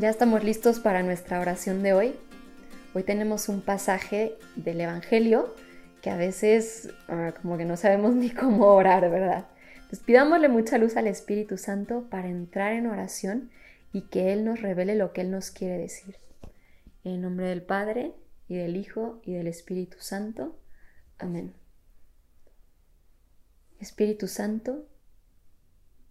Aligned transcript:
Ya 0.00 0.08
estamos 0.08 0.42
listos 0.44 0.80
para 0.80 1.02
nuestra 1.02 1.40
oración 1.40 1.82
de 1.82 1.92
hoy. 1.92 2.14
Hoy 2.94 3.02
tenemos 3.02 3.50
un 3.50 3.60
pasaje 3.60 4.34
del 4.56 4.80
Evangelio 4.80 5.54
que 6.00 6.08
a 6.08 6.16
veces 6.16 6.88
ah, 7.08 7.34
como 7.42 7.58
que 7.58 7.66
no 7.66 7.76
sabemos 7.76 8.14
ni 8.16 8.30
cómo 8.30 8.68
orar, 8.68 9.10
¿verdad? 9.10 9.48
Entonces 9.74 10.00
pidámosle 10.00 10.48
mucha 10.48 10.78
luz 10.78 10.96
al 10.96 11.06
Espíritu 11.06 11.58
Santo 11.58 12.08
para 12.08 12.28
entrar 12.28 12.72
en 12.72 12.86
oración 12.86 13.50
y 13.92 14.08
que 14.08 14.32
Él 14.32 14.42
nos 14.42 14.62
revele 14.62 14.94
lo 14.94 15.12
que 15.12 15.20
Él 15.20 15.30
nos 15.30 15.50
quiere 15.50 15.76
decir. 15.76 16.16
En 17.04 17.20
nombre 17.20 17.48
del 17.48 17.60
Padre, 17.60 18.14
y 18.48 18.56
del 18.56 18.76
Hijo, 18.76 19.20
y 19.22 19.34
del 19.34 19.48
Espíritu 19.48 19.98
Santo. 20.00 20.58
Amén. 21.18 21.52
Espíritu 23.78 24.28
Santo, 24.28 24.88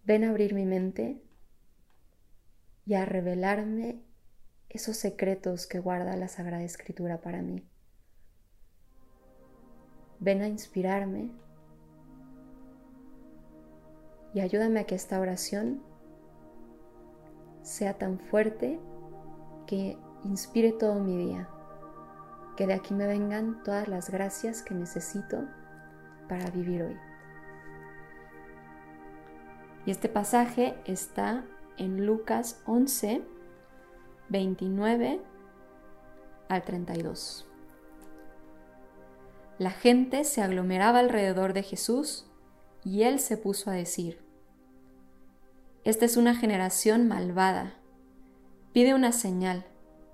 ven 0.04 0.22
a 0.22 0.30
abrir 0.30 0.54
mi 0.54 0.64
mente 0.64 1.20
y 2.86 2.94
a 2.94 3.04
revelarme 3.04 4.00
esos 4.68 4.96
secretos 4.96 5.66
que 5.66 5.80
guarda 5.80 6.16
la 6.16 6.28
Sagrada 6.28 6.62
Escritura 6.62 7.20
para 7.20 7.42
mí. 7.42 7.64
Ven 10.20 10.42
a 10.42 10.48
inspirarme 10.48 11.30
y 14.32 14.40
ayúdame 14.40 14.80
a 14.80 14.84
que 14.84 14.94
esta 14.94 15.18
oración 15.18 15.82
sea 17.62 17.94
tan 17.94 18.18
fuerte 18.18 18.78
que 19.66 19.98
inspire 20.24 20.72
todo 20.72 21.00
mi 21.00 21.16
día, 21.16 21.48
que 22.56 22.66
de 22.66 22.74
aquí 22.74 22.94
me 22.94 23.06
vengan 23.06 23.62
todas 23.64 23.88
las 23.88 24.10
gracias 24.10 24.62
que 24.62 24.74
necesito 24.74 25.48
para 26.28 26.48
vivir 26.50 26.82
hoy. 26.82 26.96
Y 29.86 29.90
este 29.90 30.08
pasaje 30.08 30.76
está 30.84 31.44
en 31.80 32.04
Lucas 32.04 32.60
11, 32.66 33.22
29 34.28 35.20
al 36.50 36.62
32. 36.62 37.46
La 39.58 39.70
gente 39.70 40.24
se 40.24 40.42
aglomeraba 40.42 40.98
alrededor 40.98 41.54
de 41.54 41.62
Jesús 41.62 42.26
y 42.84 43.04
él 43.04 43.18
se 43.18 43.38
puso 43.38 43.70
a 43.70 43.74
decir, 43.74 44.22
Esta 45.84 46.04
es 46.04 46.18
una 46.18 46.34
generación 46.34 47.08
malvada. 47.08 47.74
Pide 48.74 48.92
una 48.92 49.12
señal, 49.12 49.64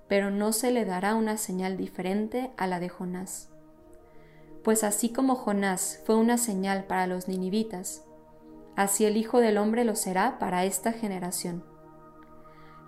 pero 0.07 0.31
no 0.31 0.53
se 0.53 0.71
le 0.71 0.85
dará 0.85 1.15
una 1.15 1.35
señal 1.35 1.75
diferente 1.75 2.51
a 2.55 2.65
la 2.67 2.79
de 2.79 2.87
Jonás. 2.87 3.49
Pues 4.63 4.85
así 4.85 5.09
como 5.09 5.35
Jonás 5.35 6.01
fue 6.05 6.15
una 6.15 6.37
señal 6.37 6.85
para 6.85 7.07
los 7.07 7.27
ninivitas, 7.27 8.06
así 8.77 9.05
el 9.05 9.17
Hijo 9.17 9.39
del 9.39 9.57
Hombre 9.57 9.83
lo 9.83 9.95
será 9.95 10.37
para 10.37 10.63
esta 10.63 10.93
generación. 10.93 11.63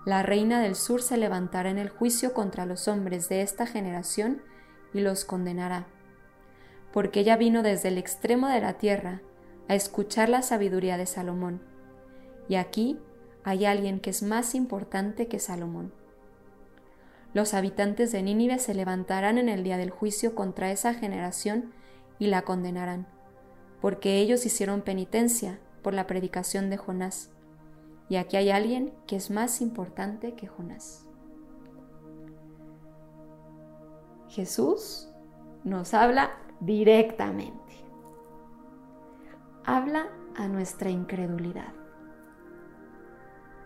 La 0.06 0.22
reina 0.22 0.62
del 0.62 0.76
sur 0.76 1.02
se 1.02 1.16
levantará 1.16 1.68
en 1.68 1.78
el 1.78 1.90
juicio 1.90 2.32
contra 2.32 2.64
los 2.64 2.86
hombres 2.86 3.28
de 3.28 3.42
esta 3.42 3.66
generación 3.66 4.40
y 4.94 5.00
los 5.00 5.24
condenará, 5.24 5.88
porque 6.92 7.20
ella 7.20 7.36
vino 7.36 7.64
desde 7.64 7.88
el 7.88 7.98
extremo 7.98 8.48
de 8.48 8.60
la 8.60 8.74
tierra 8.74 9.20
a 9.68 9.74
escuchar 9.74 10.28
la 10.28 10.42
sabiduría 10.42 10.96
de 10.96 11.06
Salomón, 11.06 11.60
y 12.48 12.54
aquí 12.54 13.00
hay 13.42 13.64
alguien 13.64 13.98
que 13.98 14.10
es 14.10 14.22
más 14.22 14.54
importante 14.54 15.26
que 15.26 15.40
Salomón. 15.40 15.92
Los 17.34 17.52
habitantes 17.52 18.12
de 18.12 18.22
Nínive 18.22 18.60
se 18.60 18.74
levantarán 18.74 19.38
en 19.38 19.48
el 19.48 19.64
día 19.64 19.76
del 19.76 19.90
juicio 19.90 20.36
contra 20.36 20.70
esa 20.70 20.94
generación 20.94 21.72
y 22.20 22.28
la 22.28 22.42
condenarán, 22.42 23.08
porque 23.80 24.18
ellos 24.18 24.46
hicieron 24.46 24.82
penitencia 24.82 25.58
por 25.82 25.94
la 25.94 26.06
predicación 26.06 26.70
de 26.70 26.76
Jonás. 26.76 27.30
Y 28.08 28.16
aquí 28.16 28.36
hay 28.36 28.50
alguien 28.50 28.92
que 29.06 29.16
es 29.16 29.30
más 29.30 29.60
importante 29.60 30.34
que 30.34 30.46
Jonás. 30.46 31.06
Jesús 34.28 35.08
nos 35.64 35.92
habla 35.94 36.30
directamente. 36.60 37.58
Habla 39.64 40.06
a 40.36 40.48
nuestra 40.48 40.90
incredulidad. 40.90 41.72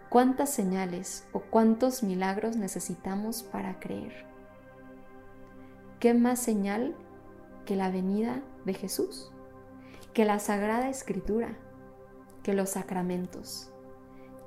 ¿Cuántas 0.08 0.50
señales 0.50 1.28
o 1.32 1.40
cuántos 1.40 2.02
milagros 2.02 2.56
necesitamos 2.56 3.42
para 3.42 3.78
creer? 3.80 4.26
¿Qué 5.98 6.14
más 6.14 6.38
señal 6.38 6.94
que 7.64 7.76
la 7.76 7.90
venida 7.90 8.42
de 8.64 8.74
Jesús? 8.74 9.32
Que 10.12 10.24
la 10.24 10.38
Sagrada 10.38 10.88
Escritura, 10.88 11.58
que 12.44 12.52
los 12.52 12.70
sacramentos. 12.70 13.70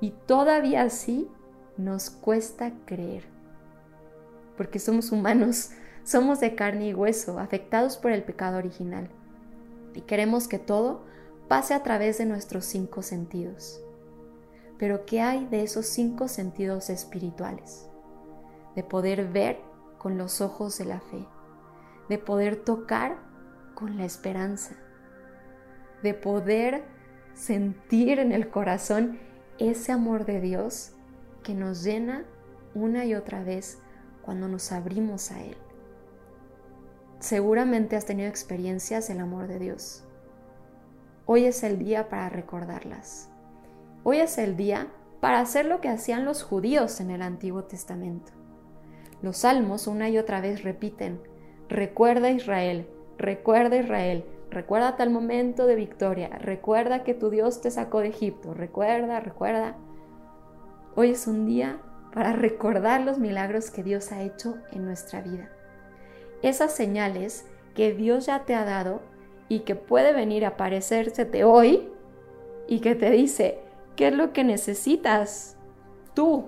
Y 0.00 0.12
todavía 0.26 0.82
así 0.82 1.28
nos 1.76 2.08
cuesta 2.08 2.72
creer. 2.86 3.24
Porque 4.56 4.78
somos 4.78 5.12
humanos, 5.12 5.72
somos 6.04 6.40
de 6.40 6.54
carne 6.54 6.88
y 6.88 6.94
hueso, 6.94 7.38
afectados 7.38 7.98
por 7.98 8.12
el 8.12 8.22
pecado 8.22 8.56
original. 8.56 9.10
Y 9.94 10.02
queremos 10.02 10.48
que 10.48 10.58
todo 10.58 11.04
pase 11.48 11.74
a 11.74 11.82
través 11.82 12.16
de 12.16 12.24
nuestros 12.24 12.64
cinco 12.64 13.02
sentidos. 13.02 13.82
Pero 14.78 15.04
¿qué 15.04 15.20
hay 15.20 15.46
de 15.46 15.64
esos 15.64 15.86
cinco 15.86 16.28
sentidos 16.28 16.88
espirituales? 16.88 17.88
De 18.76 18.84
poder 18.84 19.26
ver 19.28 19.60
con 19.98 20.16
los 20.16 20.40
ojos 20.40 20.78
de 20.78 20.84
la 20.84 21.00
fe, 21.00 21.26
de 22.08 22.18
poder 22.18 22.56
tocar 22.56 23.18
con 23.74 23.96
la 23.96 24.04
esperanza, 24.04 24.76
de 26.04 26.14
poder 26.14 26.84
sentir 27.38 28.18
en 28.18 28.32
el 28.32 28.50
corazón 28.50 29.18
ese 29.58 29.92
amor 29.92 30.24
de 30.24 30.40
Dios 30.40 30.92
que 31.44 31.54
nos 31.54 31.84
llena 31.84 32.24
una 32.74 33.04
y 33.04 33.14
otra 33.14 33.44
vez 33.44 33.78
cuando 34.22 34.48
nos 34.48 34.72
abrimos 34.72 35.30
a 35.30 35.42
Él. 35.42 35.56
Seguramente 37.20 37.96
has 37.96 38.06
tenido 38.06 38.28
experiencias 38.28 39.08
del 39.08 39.20
amor 39.20 39.46
de 39.46 39.58
Dios. 39.58 40.04
Hoy 41.26 41.44
es 41.44 41.62
el 41.62 41.78
día 41.78 42.08
para 42.08 42.28
recordarlas. 42.28 43.30
Hoy 44.02 44.18
es 44.18 44.36
el 44.38 44.56
día 44.56 44.88
para 45.20 45.40
hacer 45.40 45.66
lo 45.66 45.80
que 45.80 45.88
hacían 45.88 46.24
los 46.24 46.42
judíos 46.42 47.00
en 47.00 47.10
el 47.10 47.22
Antiguo 47.22 47.64
Testamento. 47.64 48.32
Los 49.22 49.38
salmos 49.38 49.86
una 49.86 50.08
y 50.08 50.18
otra 50.18 50.40
vez 50.40 50.62
repiten, 50.62 51.20
recuerda 51.68 52.30
Israel, 52.30 52.88
recuerda 53.16 53.76
Israel, 53.76 54.24
Recuerda 54.50 54.96
tal 54.96 55.10
momento 55.10 55.66
de 55.66 55.74
victoria. 55.74 56.28
Recuerda 56.28 57.04
que 57.04 57.14
tu 57.14 57.28
Dios 57.28 57.60
te 57.60 57.70
sacó 57.70 58.00
de 58.00 58.08
Egipto. 58.08 58.54
Recuerda, 58.54 59.20
recuerda. 59.20 59.76
Hoy 60.94 61.10
es 61.10 61.26
un 61.26 61.44
día 61.44 61.80
para 62.14 62.32
recordar 62.32 63.02
los 63.02 63.18
milagros 63.18 63.70
que 63.70 63.82
Dios 63.82 64.10
ha 64.10 64.22
hecho 64.22 64.56
en 64.72 64.84
nuestra 64.84 65.20
vida. 65.20 65.50
Esas 66.42 66.74
señales 66.74 67.46
que 67.74 67.92
Dios 67.92 68.26
ya 68.26 68.44
te 68.44 68.54
ha 68.54 68.64
dado 68.64 69.02
y 69.48 69.60
que 69.60 69.76
puede 69.76 70.12
venir 70.12 70.44
a 70.44 70.48
aparecérsete 70.48 71.44
hoy 71.44 71.90
y 72.66 72.80
que 72.80 72.94
te 72.94 73.10
dice, 73.10 73.60
¿qué 73.96 74.08
es 74.08 74.14
lo 74.14 74.32
que 74.32 74.44
necesitas? 74.44 75.56
Tú. 76.14 76.46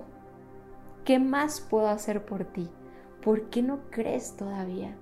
¿Qué 1.05 1.19
más 1.19 1.61
puedo 1.61 1.87
hacer 1.87 2.25
por 2.25 2.45
ti? 2.45 2.69
¿Por 3.23 3.49
qué 3.49 3.61
no 3.61 3.79
crees 3.91 4.35
todavía? 4.35 4.95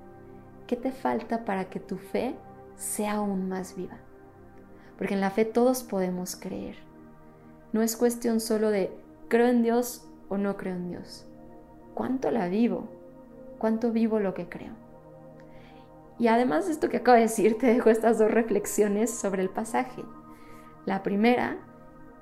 ¿Qué 0.67 0.75
te 0.75 0.91
falta 0.91 1.45
para 1.45 1.65
que 1.69 1.79
tu 1.79 1.97
fe 1.97 2.35
sea 2.79 3.15
aún 3.15 3.49
más 3.49 3.75
viva. 3.75 3.97
Porque 4.97 5.13
en 5.13 5.21
la 5.21 5.29
fe 5.29 5.45
todos 5.45 5.83
podemos 5.83 6.35
creer. 6.35 6.77
No 7.71 7.83
es 7.83 7.95
cuestión 7.95 8.39
solo 8.39 8.71
de 8.71 8.91
creo 9.27 9.47
en 9.47 9.61
Dios 9.61 10.09
o 10.29 10.37
no 10.37 10.57
creo 10.57 10.75
en 10.75 10.89
Dios. 10.89 11.27
¿Cuánto 11.93 12.31
la 12.31 12.47
vivo? 12.47 12.89
¿Cuánto 13.59 13.91
vivo 13.91 14.19
lo 14.19 14.33
que 14.33 14.49
creo? 14.49 14.73
Y 16.17 16.27
además 16.27 16.65
de 16.65 16.73
esto 16.73 16.89
que 16.89 16.97
acabo 16.97 17.15
de 17.15 17.23
decir, 17.23 17.57
te 17.57 17.67
dejo 17.67 17.89
estas 17.89 18.17
dos 18.17 18.31
reflexiones 18.31 19.11
sobre 19.11 19.41
el 19.41 19.49
pasaje. 19.49 20.03
La 20.85 21.03
primera 21.03 21.57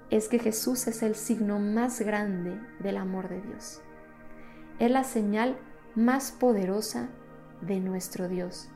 es 0.10 0.28
que 0.28 0.40
Jesús 0.40 0.88
es 0.88 1.04
el 1.04 1.16
signo 1.16 1.60
más 1.60 2.02
grande 2.02 2.60
del 2.80 2.98
amor 2.98 3.30
de 3.30 3.42
Dios. 3.42 3.82
Es 4.80 4.92
la 4.92 5.04
señal 5.04 5.58
más 5.96 6.32
poderosa 6.32 7.10
de 7.62 7.80
nuestro 7.80 8.28
Dios 8.28 8.70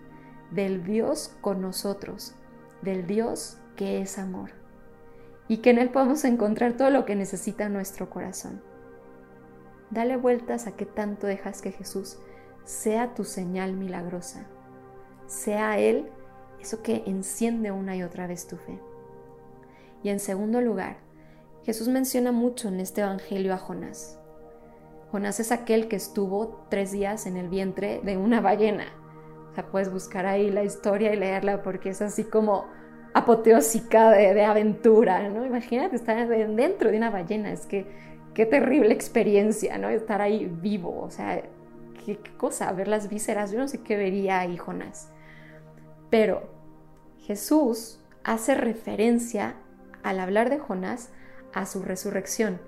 del 0.51 0.83
Dios 0.83 1.35
con 1.41 1.61
nosotros, 1.61 2.35
del 2.81 3.07
Dios 3.07 3.57
que 3.75 4.01
es 4.01 4.19
amor, 4.19 4.51
y 5.47 5.57
que 5.57 5.71
en 5.71 5.79
Él 5.79 5.89
podemos 5.89 6.23
encontrar 6.25 6.73
todo 6.73 6.89
lo 6.89 7.05
que 7.05 7.15
necesita 7.15 7.69
nuestro 7.69 8.09
corazón. 8.09 8.61
Dale 9.89 10.17
vueltas 10.17 10.67
a 10.67 10.75
qué 10.75 10.85
tanto 10.85 11.27
dejas 11.27 11.61
que 11.61 11.71
Jesús 11.71 12.17
sea 12.63 13.13
tu 13.13 13.23
señal 13.23 13.73
milagrosa, 13.73 14.45
sea 15.27 15.79
Él 15.79 16.09
eso 16.59 16.83
que 16.83 17.03
enciende 17.07 17.71
una 17.71 17.95
y 17.95 18.03
otra 18.03 18.27
vez 18.27 18.47
tu 18.47 18.57
fe. 18.57 18.79
Y 20.03 20.09
en 20.09 20.19
segundo 20.19 20.61
lugar, 20.61 20.97
Jesús 21.63 21.87
menciona 21.87 22.31
mucho 22.31 22.67
en 22.67 22.79
este 22.79 23.01
Evangelio 23.01 23.53
a 23.53 23.57
Jonás. 23.57 24.19
Jonás 25.11 25.39
es 25.39 25.51
aquel 25.51 25.87
que 25.87 25.95
estuvo 25.95 26.65
tres 26.69 26.91
días 26.91 27.25
en 27.25 27.37
el 27.37 27.49
vientre 27.49 28.01
de 28.03 28.17
una 28.17 28.41
ballena 28.41 29.00
o 29.51 29.55
sea, 29.55 29.65
puedes 29.65 29.91
buscar 29.91 30.25
ahí 30.25 30.49
la 30.49 30.63
historia 30.63 31.13
y 31.13 31.17
leerla 31.17 31.61
porque 31.61 31.89
es 31.89 32.01
así 32.01 32.23
como 32.23 32.67
apoteósica 33.13 34.11
de, 34.11 34.45
aventura, 34.45 35.27
¿no? 35.27 35.45
Imagínate 35.45 35.97
estar 35.97 36.27
dentro 36.27 36.89
de 36.89 36.97
una 36.97 37.09
ballena, 37.09 37.51
es 37.51 37.65
que 37.65 37.85
qué 38.33 38.45
terrible 38.45 38.93
experiencia, 38.93 39.77
¿no? 39.77 39.89
Estar 39.89 40.21
ahí 40.21 40.49
vivo, 40.49 41.01
o 41.01 41.11
sea, 41.11 41.43
qué, 42.05 42.17
cosa, 42.37 42.71
ver 42.71 42.87
las 42.87 43.09
vísceras, 43.09 43.51
yo 43.51 43.59
no 43.59 43.67
sé 43.67 43.81
qué 43.81 43.97
vería 43.97 44.39
ahí 44.39 44.55
Jonás. 44.55 45.09
Pero 46.09 46.49
Jesús 47.19 47.99
hace 48.23 48.55
referencia 48.55 49.55
al 50.03 50.21
hablar 50.21 50.49
de 50.49 50.59
Jonás 50.59 51.09
a 51.53 51.65
su 51.65 51.81
resurrección, 51.81 52.61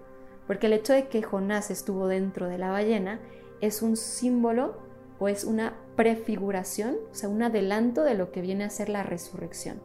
porque 0.48 0.68
el 0.68 0.74
hecho 0.74 0.92
de 0.92 1.08
que 1.08 1.24
Jonás 1.24 1.72
estuvo 1.72 2.08
dentro 2.08 2.50
de 2.50 2.58
la 2.58 2.72
ballena 2.72 3.22
es 3.62 3.82
un 3.82 3.96
símbolo 3.96 4.78
es 5.28 5.44
una 5.44 5.74
prefiguración, 5.96 6.98
o 7.12 7.16
sea, 7.16 7.30
un 7.30 7.44
adelanto 7.44 8.04
de 8.04 8.16
lo 8.16 8.32
que 8.32 8.42
viene 8.42 8.64
a 8.64 8.70
ser 8.70 8.90
la 8.90 9.04
resurrección. 9.04 9.82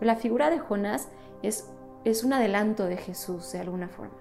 La 0.00 0.16
figura 0.16 0.50
de 0.50 0.58
Jonás 0.58 1.08
es, 1.42 1.68
es 2.04 2.24
un 2.24 2.32
adelanto 2.32 2.86
de 2.86 2.96
Jesús 2.96 3.52
de 3.52 3.60
alguna 3.60 3.88
forma. 3.88 4.16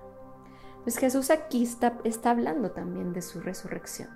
Pues 0.84 0.98
Jesús 0.98 1.30
aquí 1.30 1.64
está, 1.64 1.98
está 2.04 2.32
hablando 2.32 2.72
también 2.72 3.14
de 3.14 3.22
su 3.22 3.42
resurrección, 3.42 4.10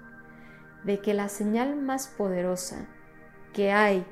de 0.83 0.99
que 0.99 1.13
la 1.13 1.29
señal 1.29 1.75
más 1.75 2.07
poderosa 2.07 2.87
que 3.53 3.71
hay 3.71 4.05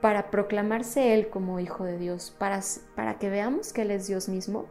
para 0.00 0.30
proclamarse 0.30 1.14
Él 1.14 1.30
como 1.30 1.60
Hijo 1.60 1.84
de 1.84 1.96
Dios, 1.96 2.34
para, 2.38 2.60
para 2.94 3.18
que 3.18 3.30
veamos 3.30 3.72
que 3.72 3.82
Él 3.82 3.90
es 3.90 4.06
Dios 4.06 4.28
mismo, 4.28 4.66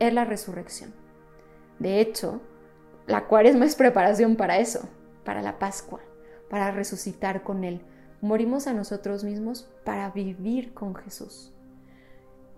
es 0.00 0.12
la 0.12 0.24
resurrección. 0.24 0.92
De 1.78 2.00
hecho, 2.00 2.40
la 3.06 3.26
cuaresma 3.26 3.64
es 3.64 3.76
preparación 3.76 4.36
para 4.36 4.58
eso, 4.58 4.88
para 5.24 5.40
la 5.40 5.58
Pascua, 5.58 6.00
para 6.52 6.70
resucitar 6.70 7.42
con 7.42 7.64
Él. 7.64 7.80
Morimos 8.20 8.66
a 8.66 8.74
nosotros 8.74 9.24
mismos 9.24 9.70
para 9.86 10.10
vivir 10.10 10.74
con 10.74 10.94
Jesús. 10.94 11.50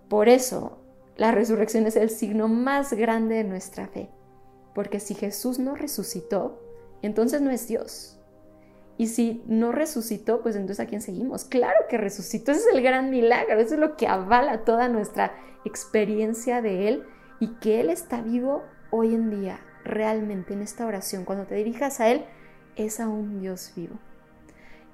Por 0.09 0.27
eso, 0.27 0.79
la 1.15 1.31
resurrección 1.31 1.87
es 1.87 1.95
el 1.95 2.09
signo 2.09 2.49
más 2.49 2.91
grande 2.91 3.35
de 3.35 3.45
nuestra 3.45 3.87
fe, 3.87 4.09
porque 4.73 4.99
si 4.99 5.13
Jesús 5.13 5.59
no 5.59 5.75
resucitó, 5.75 6.61
entonces 7.03 7.39
no 7.39 7.51
es 7.51 7.69
Dios. 7.69 8.19
Y 8.97 9.07
si 9.07 9.41
no 9.47 9.71
resucitó, 9.71 10.41
pues 10.41 10.57
entonces 10.57 10.85
a 10.85 10.89
quién 10.89 11.01
seguimos. 11.01 11.45
Claro 11.45 11.85
que 11.89 11.97
resucitó, 11.97 12.51
ese 12.51 12.67
es 12.67 12.75
el 12.75 12.83
gran 12.83 13.09
milagro, 13.09 13.61
eso 13.61 13.75
es 13.75 13.79
lo 13.79 13.95
que 13.95 14.07
avala 14.07 14.65
toda 14.65 14.89
nuestra 14.89 15.31
experiencia 15.63 16.61
de 16.61 16.89
Él 16.89 17.05
y 17.39 17.55
que 17.61 17.79
Él 17.79 17.89
está 17.89 18.21
vivo 18.21 18.63
hoy 18.91 19.15
en 19.15 19.29
día, 19.29 19.61
realmente 19.85 20.53
en 20.53 20.63
esta 20.63 20.85
oración. 20.85 21.23
Cuando 21.23 21.45
te 21.45 21.55
dirijas 21.55 22.01
a 22.01 22.09
Él, 22.09 22.25
es 22.75 22.99
a 22.99 23.07
un 23.07 23.39
Dios 23.39 23.73
vivo. 23.75 23.95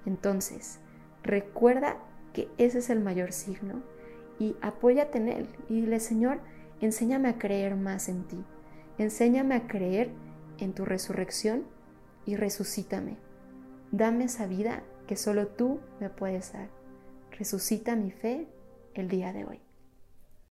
Entonces, 0.05 0.79
recuerda 1.23 1.97
que 2.33 2.49
ese 2.57 2.79
es 2.79 2.89
el 2.89 3.01
mayor 3.01 3.31
signo 3.31 3.81
y 4.39 4.55
apóyate 4.61 5.17
en 5.17 5.27
Él 5.27 5.47
y 5.69 5.81
dile, 5.81 5.99
Señor, 5.99 6.39
enséñame 6.79 7.29
a 7.29 7.37
creer 7.37 7.75
más 7.75 8.09
en 8.09 8.23
ti, 8.23 8.43
enséñame 8.97 9.55
a 9.55 9.67
creer 9.67 10.11
en 10.57 10.73
tu 10.73 10.85
resurrección 10.85 11.65
y 12.25 12.35
resucítame. 12.35 13.17
Dame 13.91 14.25
esa 14.25 14.47
vida 14.47 14.83
que 15.07 15.15
solo 15.15 15.47
tú 15.47 15.79
me 15.99 16.09
puedes 16.09 16.53
dar. 16.53 16.69
Resucita 17.37 17.95
mi 17.95 18.11
fe 18.11 18.47
el 18.93 19.09
día 19.09 19.33
de 19.33 19.45
hoy. 19.45 19.70